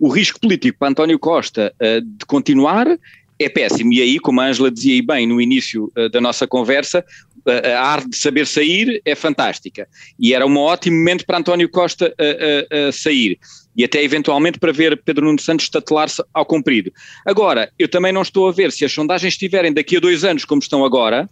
o 0.00 0.08
risco 0.08 0.40
político 0.40 0.76
para 0.76 0.88
António 0.88 1.20
Costa 1.20 1.72
de 1.80 2.26
continuar 2.26 2.98
é 3.38 3.48
péssimo. 3.48 3.92
E 3.92 4.00
aí, 4.00 4.18
como 4.18 4.40
a 4.40 4.46
Ângela 4.46 4.70
dizia 4.70 5.02
bem 5.02 5.26
no 5.26 5.40
início 5.40 5.90
uh, 5.96 6.08
da 6.08 6.20
nossa 6.20 6.46
conversa, 6.46 7.04
a 7.46 7.86
arte 7.86 8.08
de 8.08 8.16
saber 8.16 8.46
sair 8.46 9.02
é 9.04 9.14
fantástica. 9.14 9.86
E 10.18 10.32
era 10.32 10.46
um 10.46 10.56
ótimo 10.56 10.96
momento 10.96 11.26
para 11.26 11.36
António 11.36 11.68
Costa 11.68 12.14
a 12.18 12.90
sair. 12.90 13.38
E 13.76 13.84
até 13.84 14.02
eventualmente 14.02 14.58
para 14.58 14.72
ver 14.72 14.98
Pedro 15.04 15.26
Nuno 15.26 15.38
Santos 15.38 15.66
estatelar-se 15.66 16.24
ao 16.32 16.46
comprido. 16.46 16.90
Agora, 17.26 17.70
eu 17.78 17.86
também 17.86 18.14
não 18.14 18.22
estou 18.22 18.48
a 18.48 18.52
ver 18.52 18.72
se 18.72 18.82
as 18.82 18.92
sondagens 18.92 19.34
estiverem 19.34 19.74
daqui 19.74 19.98
a 19.98 20.00
dois 20.00 20.24
anos 20.24 20.46
como 20.46 20.62
estão 20.62 20.86
agora, 20.86 21.28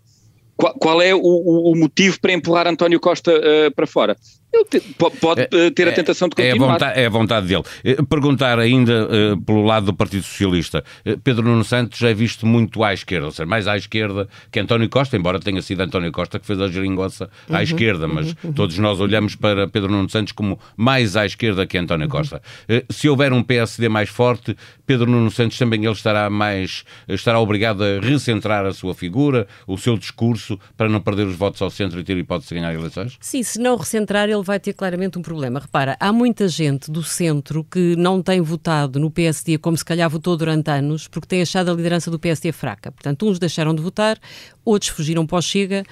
qual, 0.56 1.00
é 1.00 1.14
o, 1.14 1.20
o, 1.20 1.74
motivo 1.74 2.20
para 2.20 2.32
empurrar 2.32 2.66
António 2.66 3.00
Costa 3.00 3.32
uh, 3.32 3.74
para 3.74 3.86
fora. 3.86 4.16
Ele 4.52 4.82
pode 5.20 5.40
é, 5.40 5.70
ter 5.70 5.88
a 5.88 5.92
tentação 5.92 6.28
de 6.28 6.36
continuar. 6.36 6.66
É 6.66 6.68
a 6.68 6.72
vontade, 6.72 7.00
é 7.00 7.06
a 7.06 7.10
vontade 7.10 7.46
dele. 7.46 7.62
Eh, 7.84 7.96
perguntar 8.08 8.58
ainda 8.58 9.06
uh, 9.06 9.40
pelo 9.40 9.64
lado 9.64 9.86
do 9.86 9.94
Partido 9.94 10.22
Socialista. 10.22 10.84
Uh, 11.06 11.18
Pedro 11.18 11.42
Nuno 11.42 11.64
Santos 11.64 12.02
é 12.02 12.12
visto 12.12 12.46
muito 12.46 12.84
à 12.84 12.92
esquerda, 12.92 13.26
ou 13.26 13.32
seja, 13.32 13.46
mais 13.46 13.66
à 13.66 13.76
esquerda 13.76 14.28
que 14.50 14.60
António 14.60 14.88
Costa, 14.90 15.16
embora 15.16 15.40
tenha 15.40 15.62
sido 15.62 15.80
António 15.80 16.12
Costa 16.12 16.38
que 16.38 16.46
fez 16.46 16.60
a 16.60 16.68
geringonça 16.68 17.30
à 17.48 17.56
uhum, 17.56 17.62
esquerda, 17.62 18.06
mas 18.06 18.28
uhum, 18.28 18.34
uhum. 18.44 18.52
todos 18.52 18.78
nós 18.78 19.00
olhamos 19.00 19.34
para 19.34 19.66
Pedro 19.68 19.90
Nuno 19.90 20.10
Santos 20.10 20.32
como 20.32 20.58
mais 20.76 21.16
à 21.16 21.24
esquerda 21.24 21.66
que 21.66 21.78
António 21.78 22.06
uhum. 22.06 22.12
Costa. 22.12 22.42
Uh, 22.68 22.92
se 22.92 23.08
houver 23.08 23.32
um 23.32 23.42
PSD 23.42 23.88
mais 23.88 24.10
forte, 24.10 24.56
Pedro 24.86 25.10
Nuno 25.10 25.30
Santos 25.30 25.56
também 25.56 25.82
ele 25.82 25.92
estará 25.92 26.28
mais 26.28 26.84
estará 27.08 27.40
obrigado 27.40 27.82
a 27.82 28.00
recentrar 28.00 28.66
a 28.66 28.72
sua 28.72 28.94
figura, 28.94 29.46
o 29.66 29.78
seu 29.78 29.96
discurso, 29.96 30.58
para 30.76 30.88
não 30.88 31.00
perder 31.00 31.26
os 31.26 31.36
votos 31.36 31.60
ao 31.62 31.70
centro 31.70 31.98
e 31.98 32.04
ter 32.04 32.16
hipótese 32.16 32.50
de 32.50 32.54
ganhar 32.56 32.74
eleições? 32.74 33.16
Sim, 33.20 33.42
se 33.42 33.58
não 33.58 33.76
recentrar, 33.76 34.28
ele 34.28 34.41
vai 34.42 34.58
ter 34.58 34.72
claramente 34.72 35.18
um 35.18 35.22
problema. 35.22 35.60
Repara, 35.60 35.96
há 35.98 36.12
muita 36.12 36.48
gente 36.48 36.90
do 36.90 37.02
centro 37.02 37.64
que 37.64 37.96
não 37.96 38.22
tem 38.22 38.40
votado 38.40 38.98
no 38.98 39.10
PSD 39.10 39.58
como 39.58 39.76
se 39.76 39.84
calhar 39.84 40.08
votou 40.10 40.36
durante 40.36 40.70
anos, 40.70 41.08
porque 41.08 41.26
tem 41.26 41.42
achado 41.42 41.70
a 41.70 41.74
liderança 41.74 42.10
do 42.10 42.18
PSD 42.18 42.52
fraca. 42.52 42.90
Portanto, 42.90 43.28
uns 43.28 43.38
deixaram 43.38 43.74
de 43.74 43.82
votar, 43.82 44.18
outros 44.64 44.90
fugiram 44.90 45.26
para 45.26 45.38
o 45.38 45.42
Chega, 45.42 45.84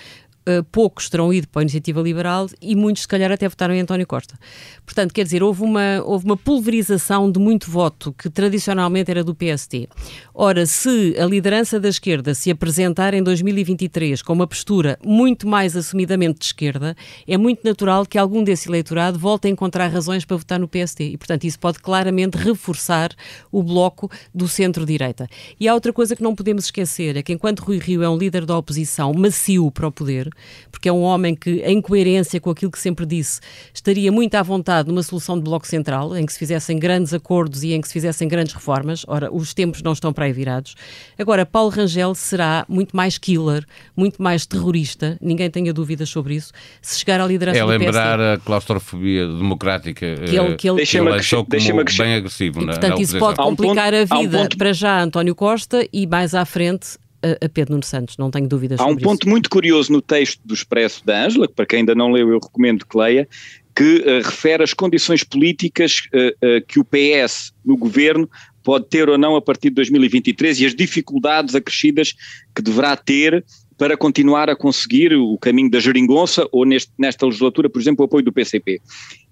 Uh, 0.59 0.65
poucos 0.65 1.09
terão 1.09 1.33
ido 1.33 1.49
para 1.49 1.61
a 1.61 1.65
Iniciativa 1.65 2.01
Liberal 2.01 2.49
e 2.61 2.75
muitos, 2.75 3.03
se 3.03 3.09
calhar, 3.09 3.31
até 3.31 3.49
votaram 3.49 3.75
em 3.75 3.81
António 3.81 4.07
Costa. 4.07 4.39
Portanto, 4.85 5.13
quer 5.13 5.25
dizer, 5.25 5.43
houve 5.43 5.63
uma, 5.63 6.03
houve 6.05 6.25
uma 6.25 6.37
pulverização 6.37 7.31
de 7.31 7.39
muito 7.39 7.71
voto 7.71 8.13
que 8.13 8.29
tradicionalmente 8.29 9.11
era 9.11 9.23
do 9.23 9.35
PSD. 9.35 9.89
Ora, 10.35 10.67
se 10.67 11.15
a 11.19 11.27
liderança 11.27 11.79
da 11.79 11.89
esquerda 11.89 12.35
se 12.35 12.51
apresentar 12.51 13.15
em 13.15 13.23
2023 13.23 14.23
com 14.23 14.33
uma 14.33 14.47
postura 14.47 14.99
muito 15.05 15.47
mais 15.47 15.77
assumidamente 15.77 16.41
de 16.41 16.45
esquerda, 16.47 16.97
é 17.27 17.37
muito 17.37 17.63
natural 17.65 18.07
que 18.07 18.19
algum 18.19 18.43
desse 18.43 18.69
eleitorado 18.69 19.19
volte 19.19 19.47
a 19.47 19.51
encontrar 19.51 19.89
razões 19.89 20.25
para 20.25 20.37
votar 20.37 20.59
no 20.59 20.67
PSD. 20.67 21.11
E, 21.11 21.17
portanto, 21.17 21.45
isso 21.45 21.59
pode 21.59 21.79
claramente 21.79 22.37
reforçar 22.37 23.15
o 23.53 23.63
bloco 23.63 24.11
do 24.35 24.49
centro-direita. 24.49 25.29
E 25.59 25.69
há 25.69 25.75
outra 25.75 25.93
coisa 25.93 26.17
que 26.17 26.23
não 26.23 26.35
podemos 26.35 26.65
esquecer, 26.65 27.17
é 27.17 27.23
que 27.23 27.33
enquanto 27.33 27.61
Rui 27.61 27.79
Rio 27.79 28.03
é 28.03 28.09
um 28.09 28.17
líder 28.17 28.45
da 28.45 28.57
oposição 28.57 29.13
macio 29.13 29.71
para 29.71 29.87
o 29.87 29.93
poder, 29.93 30.31
porque 30.71 30.89
é 30.89 30.93
um 30.93 31.03
homem 31.03 31.35
que, 31.35 31.63
em 31.65 31.81
coerência 31.81 32.41
com 32.41 32.51
aquilo 32.51 32.71
que 32.71 32.79
sempre 32.79 33.07
disse, 33.07 33.41
estaria 33.73 34.11
muito 34.11 34.35
à 34.35 34.43
vontade 34.43 34.89
numa 34.89 35.03
solução 35.03 35.37
de 35.37 35.43
bloco 35.43 35.67
central, 35.67 36.17
em 36.17 36.25
que 36.25 36.33
se 36.33 36.39
fizessem 36.39 36.79
grandes 36.79 37.13
acordos 37.13 37.63
e 37.63 37.73
em 37.73 37.81
que 37.81 37.89
se 37.89 37.93
fizessem 37.93 38.29
grandes 38.29 38.55
reformas. 38.55 39.05
Ora, 39.07 39.33
os 39.33 39.53
tempos 39.55 39.83
não 39.83 39.93
estão 39.93 40.13
para 40.13 40.25
aí 40.25 40.33
virados. 40.33 40.75
Agora, 41.19 41.45
Paulo 41.45 41.71
Rangel 41.71 42.15
será 42.15 42.65
muito 42.69 42.97
mais 42.97 43.19
killer, 43.19 43.65
muito 43.97 44.23
mais 44.23 44.47
terrorista, 44.47 45.19
ninguém 45.21 45.51
tenha 45.51 45.73
dúvidas 45.73 46.09
sobre 46.09 46.35
isso, 46.35 46.53
se 46.81 46.99
chegar 46.99 47.21
à 47.21 47.27
liderança 47.27 47.59
é 47.59 47.63
do 47.63 47.69
PSD. 47.69 47.85
É 47.85 47.89
lembrar 47.89 48.21
a 48.21 48.39
claustrofobia 48.39 49.27
democrática 49.27 50.15
que 50.17 50.37
ele, 50.37 50.57
que 50.57 50.69
ele, 50.69 50.87
que 50.87 50.99
ele 50.99 51.09
achou 51.11 51.45
como 51.45 51.85
bem 51.85 52.15
agressivo. 52.15 52.63
E, 52.63 52.65
na, 52.65 52.73
portanto, 52.73 52.97
na 52.97 53.03
isso 53.03 53.19
pode 53.19 53.37
complicar 53.37 53.95
um 53.95 54.07
ponto, 54.07 54.15
a 54.15 54.19
vida 54.19 54.39
um 54.39 54.43
ponto... 54.43 54.59
para 54.59 54.73
já 54.73 55.03
António 55.03 55.35
Costa 55.35 55.87
e 55.93 56.07
mais 56.07 56.35
à 56.35 56.45
frente 56.45 56.99
a, 57.23 57.49
Pedro 57.49 57.73
Nuno 57.73 57.85
Santos, 57.85 58.17
não 58.17 58.31
tenho 58.31 58.49
dúvidas 58.49 58.81
Há 58.81 58.87
um 58.87 58.97
ponto 58.97 59.23
isso. 59.23 59.29
muito 59.29 59.51
curioso 59.51 59.93
no 59.93 60.01
texto 60.01 60.41
do 60.45 60.55
Expresso 60.55 61.05
da 61.05 61.25
Ângela, 61.25 61.47
que 61.47 61.55
para 61.55 61.67
quem 61.67 61.81
ainda 61.81 61.95
não 61.95 62.11
leu 62.11 62.29
eu 62.31 62.39
recomendo 62.39 62.87
que 62.87 62.97
leia, 62.97 63.29
que 63.75 63.97
uh, 63.99 64.23
refere 64.25 64.63
as 64.63 64.75
condições 64.75 65.23
políticas 65.23 66.03
uh, 66.13 66.47
uh, 66.47 66.67
que 66.67 66.81
o 66.81 66.85
PS 66.85 67.53
no 67.65 67.77
governo 67.77 68.29
pode 68.63 68.87
ter 68.87 69.09
ou 69.09 69.17
não 69.17 69.37
a 69.37 69.43
partir 69.43 69.71
de 69.71 69.77
2023 69.77 70.61
e 70.61 70.67
as 70.67 70.75
dificuldades 70.75 71.55
acrescidas 71.55 72.15
que 72.55 72.63
deverá 72.63 72.97
ter 72.97 73.45
para 73.81 73.97
continuar 73.97 74.51
a 74.51 74.55
conseguir 74.55 75.15
o 75.15 75.39
caminho 75.39 75.71
da 75.71 75.81
geringonça 75.81 76.47
ou 76.53 76.67
neste, 76.67 76.93
nesta 76.99 77.25
legislatura, 77.25 77.71
por 77.71 77.81
exemplo, 77.81 78.03
o 78.03 78.05
apoio 78.05 78.23
do 78.23 78.31
PCP. 78.31 78.79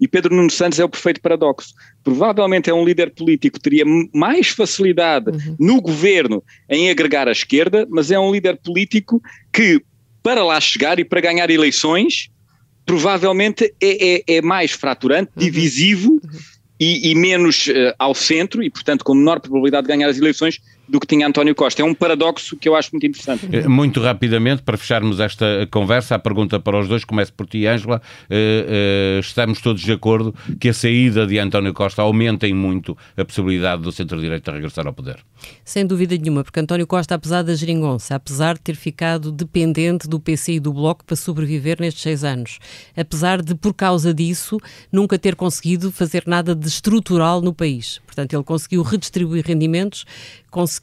E 0.01 0.07
Pedro 0.07 0.35
Nuno 0.35 0.49
Santos 0.49 0.79
é 0.79 0.83
o 0.83 0.89
perfeito 0.89 1.21
paradoxo. 1.21 1.75
Provavelmente 2.03 2.67
é 2.67 2.73
um 2.73 2.83
líder 2.83 3.11
político 3.11 3.57
que 3.57 3.61
teria 3.61 3.85
mais 4.11 4.47
facilidade 4.47 5.29
uhum. 5.29 5.55
no 5.59 5.79
governo 5.79 6.43
em 6.67 6.89
agregar 6.89 7.27
a 7.27 7.31
esquerda, 7.31 7.85
mas 7.91 8.09
é 8.09 8.19
um 8.19 8.31
líder 8.31 8.57
político 8.57 9.21
que, 9.53 9.83
para 10.23 10.43
lá 10.43 10.59
chegar 10.59 10.97
e 10.97 11.05
para 11.05 11.21
ganhar 11.21 11.51
eleições, 11.51 12.31
provavelmente 12.87 13.71
é, 13.79 14.15
é, 14.15 14.37
é 14.37 14.41
mais 14.41 14.71
fraturante, 14.71 15.29
uhum. 15.35 15.43
divisivo 15.43 16.13
uhum. 16.13 16.59
E, 16.81 17.11
e, 17.11 17.13
menos 17.13 17.67
uh, 17.67 17.93
ao 17.99 18.15
centro, 18.15 18.63
e 18.63 18.69
portanto 18.69 19.03
com 19.03 19.13
menor 19.13 19.41
probabilidade 19.41 19.85
de 19.85 19.89
ganhar 19.89 20.07
as 20.07 20.17
eleições, 20.17 20.61
do 20.89 20.99
que 20.99 21.05
tinha 21.05 21.27
António 21.27 21.53
Costa. 21.53 21.81
É 21.81 21.85
um 21.85 21.93
paradoxo 21.93 22.57
que 22.57 22.67
eu 22.67 22.75
acho 22.75 22.89
muito 22.91 23.05
interessante. 23.05 23.47
Eh, 23.51 23.67
muito 23.67 24.01
rapidamente, 24.01 24.63
para 24.63 24.77
fecharmos 24.77 25.19
esta 25.19 25.67
conversa, 25.69 26.15
a 26.15 26.19
pergunta 26.19 26.59
para 26.59 26.79
os 26.79 26.87
dois, 26.87 27.05
começo 27.05 27.31
por 27.33 27.45
ti, 27.45 27.67
Ângela. 27.67 28.01
Uh, 28.29 29.17
uh, 29.17 29.19
estamos 29.19 29.61
todos 29.61 29.81
de 29.81 29.91
acordo 29.91 30.33
que 30.59 30.69
a 30.69 30.73
saída 30.73 31.27
de 31.27 31.37
António 31.37 31.73
Costa 31.73 32.01
aumenta 32.01 32.47
em 32.47 32.53
muito 32.53 32.97
a 33.15 33.23
possibilidade 33.23 33.83
do 33.83 33.91
centro-direita 33.91 34.51
regressar 34.51 34.87
ao 34.87 34.93
poder? 34.93 35.17
Sem 35.63 35.85
dúvida 35.85 36.17
nenhuma, 36.17 36.43
porque 36.43 36.59
António 36.59 36.87
Costa, 36.87 37.15
apesar 37.15 37.43
da 37.43 37.55
geringonça, 37.55 38.15
apesar 38.15 38.55
de 38.55 38.61
ter 38.61 38.75
ficado 38.75 39.31
dependente 39.31 40.07
do 40.07 40.19
PC 40.19 40.53
e 40.53 40.59
do 40.59 40.73
Bloco 40.73 41.05
para 41.05 41.15
sobreviver 41.15 41.77
nestes 41.79 42.01
seis 42.01 42.23
anos, 42.23 42.59
apesar 42.97 43.41
de, 43.41 43.53
por 43.53 43.73
causa 43.73 44.13
disso, 44.13 44.57
nunca 44.91 45.19
ter 45.19 45.35
conseguido 45.35 45.91
fazer 45.91 46.23
nada 46.25 46.55
de 46.55 46.67
estrutural 46.67 47.41
no 47.41 47.53
país. 47.53 48.01
Portanto, 48.05 48.33
ele 48.33 48.43
conseguiu 48.43 48.81
redistribuir 48.81 49.45
rendimentos, 49.45 50.05
conseguiu 50.49 50.78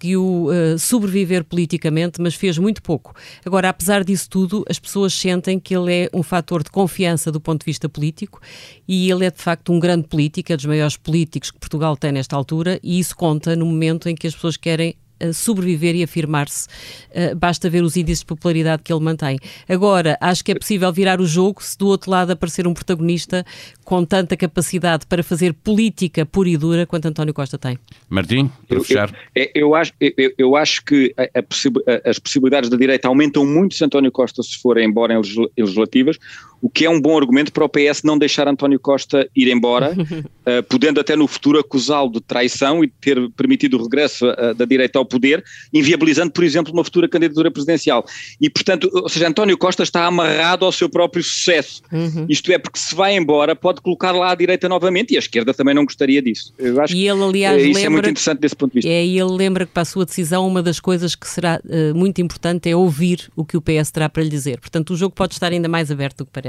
uh, 0.48 0.78
sobreviver 0.78 1.44
politicamente, 1.44 2.20
mas 2.20 2.34
fez 2.34 2.58
muito 2.58 2.82
pouco. 2.82 3.14
Agora, 3.44 3.68
apesar 3.68 4.04
disso 4.04 4.28
tudo, 4.28 4.64
as 4.68 4.78
pessoas 4.78 5.14
sentem 5.14 5.58
que 5.58 5.74
ele 5.74 5.92
é 5.92 6.10
um 6.12 6.22
fator 6.22 6.62
de 6.62 6.70
confiança 6.70 7.32
do 7.32 7.40
ponto 7.40 7.60
de 7.60 7.66
vista 7.66 7.88
político 7.88 8.40
e 8.86 9.10
ele 9.10 9.24
é 9.24 9.30
de 9.30 9.40
facto 9.40 9.72
um 9.72 9.80
grande 9.80 10.06
político, 10.08 10.52
é 10.52 10.56
dos 10.56 10.66
maiores 10.66 10.96
políticos 10.96 11.50
que 11.50 11.58
Portugal 11.58 11.96
tem 11.96 12.12
nesta 12.12 12.36
altura 12.36 12.78
e 12.82 12.98
isso 12.98 13.16
conta 13.16 13.56
no 13.56 13.66
momento 13.66 14.08
em 14.08 14.14
que 14.14 14.26
as 14.26 14.34
pessoas 14.34 14.56
querem 14.56 14.94
sobreviver 15.32 15.94
e 15.94 16.02
afirmar-se. 16.02 16.68
Uh, 17.10 17.34
basta 17.36 17.68
ver 17.68 17.82
os 17.82 17.96
índices 17.96 18.20
de 18.20 18.26
popularidade 18.26 18.82
que 18.82 18.92
ele 18.92 19.02
mantém. 19.02 19.38
Agora, 19.68 20.16
acho 20.20 20.44
que 20.44 20.52
é 20.52 20.54
possível 20.54 20.92
virar 20.92 21.20
o 21.20 21.26
jogo 21.26 21.62
se 21.62 21.76
do 21.76 21.86
outro 21.86 22.10
lado 22.10 22.30
aparecer 22.30 22.66
um 22.66 22.74
protagonista 22.74 23.44
com 23.84 24.04
tanta 24.04 24.36
capacidade 24.36 25.06
para 25.06 25.22
fazer 25.22 25.52
política 25.52 26.26
pura 26.26 26.48
e 26.48 26.56
dura 26.56 26.86
quanto 26.86 27.06
António 27.06 27.32
Costa 27.32 27.56
tem. 27.56 27.78
Martim, 28.08 28.50
para 28.68 28.80
fechar. 28.80 29.10
Eu, 29.34 29.44
eu, 29.44 29.50
eu 29.54 29.74
acho, 29.74 29.92
eu, 30.00 30.32
eu, 30.38 30.56
acho 30.56 30.84
que 30.84 31.14
a, 31.16 31.22
a 31.22 32.10
as 32.10 32.18
possibilidades 32.18 32.68
da 32.70 32.76
direita 32.76 33.08
aumentam 33.08 33.44
muito 33.46 33.74
se 33.74 33.84
António 33.84 34.10
Costa 34.12 34.42
se 34.42 34.58
for 34.58 34.78
embora 34.78 35.14
em 35.14 35.20
legislativas 35.56 36.18
o 36.60 36.70
que 36.70 36.84
é 36.84 36.90
um 36.90 37.00
bom 37.00 37.16
argumento 37.16 37.52
para 37.52 37.64
o 37.64 37.68
PS 37.68 38.02
não 38.02 38.18
deixar 38.18 38.48
António 38.48 38.80
Costa 38.80 39.28
ir 39.36 39.48
embora, 39.48 39.92
uh, 39.92 40.62
podendo 40.68 41.00
até 41.00 41.14
no 41.14 41.26
futuro 41.26 41.58
acusá-lo 41.58 42.10
de 42.10 42.20
traição 42.20 42.82
e 42.82 42.88
ter 42.88 43.30
permitido 43.30 43.78
o 43.78 43.82
regresso 43.82 44.26
uh, 44.26 44.54
da 44.54 44.64
direita 44.64 44.98
ao 44.98 45.04
poder, 45.04 45.44
inviabilizando, 45.72 46.32
por 46.32 46.44
exemplo, 46.44 46.72
uma 46.72 46.84
futura 46.84 47.08
candidatura 47.08 47.50
presidencial. 47.50 48.04
E, 48.40 48.48
portanto, 48.48 48.90
ou 48.92 49.08
seja, 49.08 49.28
António 49.28 49.56
Costa 49.58 49.82
está 49.82 50.06
amarrado 50.06 50.64
ao 50.64 50.72
seu 50.72 50.88
próprio 50.88 51.22
sucesso. 51.22 51.82
Uhum. 51.92 52.26
Isto 52.28 52.50
é, 52.52 52.58
porque 52.58 52.78
se 52.78 52.94
vai 52.94 53.16
embora, 53.16 53.54
pode 53.54 53.80
colocar 53.80 54.12
lá 54.12 54.32
a 54.32 54.34
direita 54.34 54.68
novamente 54.68 55.12
e 55.14 55.16
a 55.16 55.18
esquerda 55.18 55.52
também 55.52 55.74
não 55.74 55.84
gostaria 55.84 56.22
disso. 56.22 56.52
Eu 56.58 56.80
acho 56.80 56.94
e 56.94 57.08
ele, 57.08 57.22
aliás, 57.22 57.62
que, 57.62 57.68
uh, 57.68 57.70
isso 57.70 57.86
é 57.86 57.88
muito 57.88 58.08
interessante 58.08 58.40
desse 58.40 58.56
ponto 58.56 58.72
de 58.72 58.78
vista. 58.78 58.90
É, 58.90 59.04
e 59.04 59.18
ele 59.18 59.32
lembra 59.32 59.66
que 59.66 59.72
para 59.72 59.82
a 59.82 59.86
sua 59.86 60.04
decisão 60.04 60.46
uma 60.46 60.62
das 60.62 60.80
coisas 60.80 61.14
que 61.14 61.28
será 61.28 61.60
muito 61.94 62.20
importante 62.20 62.68
é 62.68 62.76
ouvir 62.76 63.30
o 63.36 63.44
que 63.44 63.56
o 63.56 63.60
PS 63.60 63.90
terá 63.90 64.08
para 64.08 64.22
lhe 64.22 64.28
dizer. 64.28 64.60
Portanto, 64.60 64.92
o 64.92 64.96
jogo 64.96 65.14
pode 65.14 65.34
estar 65.34 65.52
ainda 65.52 65.68
mais 65.68 65.90
aberto 65.90 66.18
do 66.18 66.26
que 66.26 66.32
parece. 66.32 66.45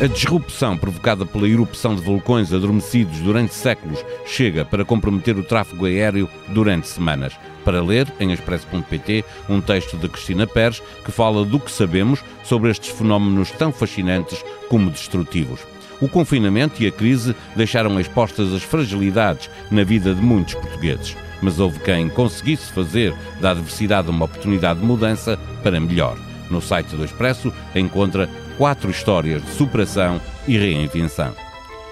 A 0.00 0.06
disrupção 0.06 0.78
provocada 0.78 1.26
pela 1.26 1.48
erupção 1.48 1.96
de 1.96 2.00
vulcões 2.00 2.52
adormecidos 2.52 3.18
durante 3.18 3.52
séculos 3.52 4.04
chega 4.24 4.64
para 4.64 4.84
comprometer 4.84 5.36
o 5.36 5.42
tráfego 5.42 5.86
aéreo 5.86 6.28
durante 6.48 6.86
semanas. 6.86 7.32
Para 7.64 7.82
ler, 7.82 8.06
em 8.20 8.30
expresso.pt, 8.30 9.24
um 9.48 9.60
texto 9.60 9.96
de 9.96 10.08
Cristina 10.08 10.46
Pérez 10.46 10.80
que 11.04 11.10
fala 11.10 11.44
do 11.44 11.58
que 11.58 11.70
sabemos 11.70 12.22
sobre 12.44 12.70
estes 12.70 12.90
fenómenos 12.90 13.50
tão 13.50 13.72
fascinantes 13.72 14.44
como 14.68 14.88
destrutivos. 14.88 15.60
O 16.00 16.08
confinamento 16.08 16.80
e 16.80 16.86
a 16.86 16.92
crise 16.92 17.34
deixaram 17.56 17.98
expostas 17.98 18.52
as 18.54 18.62
fragilidades 18.62 19.50
na 19.68 19.82
vida 19.82 20.14
de 20.14 20.22
muitos 20.22 20.54
portugueses. 20.54 21.16
Mas 21.42 21.58
houve 21.58 21.80
quem 21.80 22.08
conseguisse 22.08 22.70
fazer 22.70 23.12
da 23.40 23.50
adversidade 23.50 24.08
uma 24.08 24.26
oportunidade 24.26 24.78
de 24.78 24.86
mudança 24.86 25.36
para 25.62 25.80
melhor. 25.80 26.27
No 26.50 26.60
site 26.60 26.96
do 26.96 27.04
Expresso 27.04 27.52
encontra 27.74 28.28
quatro 28.56 28.90
histórias 28.90 29.42
de 29.44 29.50
superação 29.50 30.20
e 30.46 30.56
reinvenção. 30.56 31.34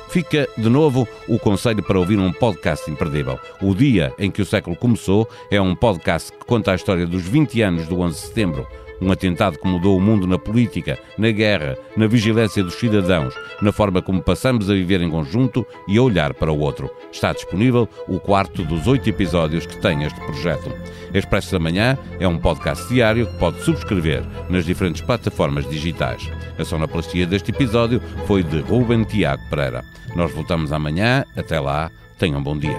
Fica 0.08 0.48
de 0.56 0.68
novo 0.68 1.06
o 1.28 1.38
conselho 1.38 1.82
para 1.82 1.98
ouvir 1.98 2.18
um 2.18 2.32
podcast 2.32 2.90
imperdível. 2.90 3.38
O 3.60 3.74
Dia 3.74 4.12
em 4.18 4.30
que 4.30 4.40
o 4.40 4.46
Século 4.46 4.76
Começou 4.76 5.28
é 5.50 5.60
um 5.60 5.74
podcast 5.74 6.32
que 6.32 6.44
conta 6.44 6.72
a 6.72 6.74
história 6.74 7.06
dos 7.06 7.22
20 7.22 7.60
anos 7.62 7.88
do 7.88 8.00
11 8.00 8.14
de 8.14 8.26
setembro. 8.28 8.66
Um 9.00 9.12
atentado 9.12 9.58
que 9.58 9.68
mudou 9.68 9.96
o 9.96 10.00
mundo 10.00 10.26
na 10.26 10.38
política, 10.38 10.98
na 11.18 11.30
guerra, 11.30 11.76
na 11.96 12.06
vigilância 12.06 12.62
dos 12.62 12.74
cidadãos, 12.74 13.34
na 13.60 13.72
forma 13.72 14.00
como 14.00 14.22
passamos 14.22 14.70
a 14.70 14.74
viver 14.74 15.00
em 15.00 15.10
conjunto 15.10 15.66
e 15.86 15.98
a 15.98 16.02
olhar 16.02 16.34
para 16.34 16.52
o 16.52 16.58
outro. 16.58 16.90
Está 17.12 17.32
disponível 17.32 17.88
o 18.08 18.18
quarto 18.18 18.64
dos 18.64 18.86
oito 18.86 19.08
episódios 19.08 19.66
que 19.66 19.80
tem 19.80 20.04
este 20.04 20.20
projeto. 20.20 20.72
Expresso 21.14 21.52
da 21.52 21.58
Manhã 21.58 21.98
é 22.18 22.26
um 22.26 22.38
podcast 22.38 22.88
diário 22.88 23.26
que 23.26 23.38
pode 23.38 23.62
subscrever 23.62 24.24
nas 24.48 24.64
diferentes 24.64 25.02
plataformas 25.02 25.68
digitais. 25.68 26.30
A 26.58 26.64
sonoplastia 26.64 27.26
deste 27.26 27.50
episódio 27.50 28.00
foi 28.26 28.42
de 28.42 28.60
Ruben 28.60 29.04
Tiago 29.04 29.42
Pereira. 29.48 29.84
Nós 30.14 30.32
voltamos 30.32 30.72
amanhã. 30.72 31.24
Até 31.36 31.60
lá. 31.60 31.90
Tenham 32.18 32.40
um 32.40 32.42
bom 32.42 32.58
dia. 32.58 32.78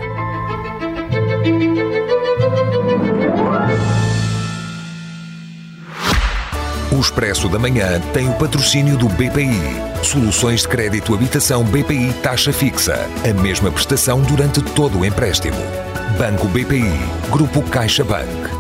O 6.98 7.00
Expresso 7.00 7.48
da 7.48 7.60
Manhã 7.60 8.02
tem 8.12 8.28
o 8.28 8.34
patrocínio 8.34 8.98
do 8.98 9.08
BPI. 9.08 9.62
Soluções 10.02 10.62
de 10.62 10.68
crédito 10.68 11.14
habitação 11.14 11.64
BPI 11.64 12.12
taxa 12.24 12.52
fixa. 12.52 13.08
A 13.24 13.40
mesma 13.40 13.70
prestação 13.70 14.20
durante 14.20 14.64
todo 14.64 14.98
o 14.98 15.06
empréstimo. 15.06 15.58
Banco 16.18 16.48
BPI. 16.48 16.98
Grupo 17.30 17.62
CaixaBank. 17.62 18.57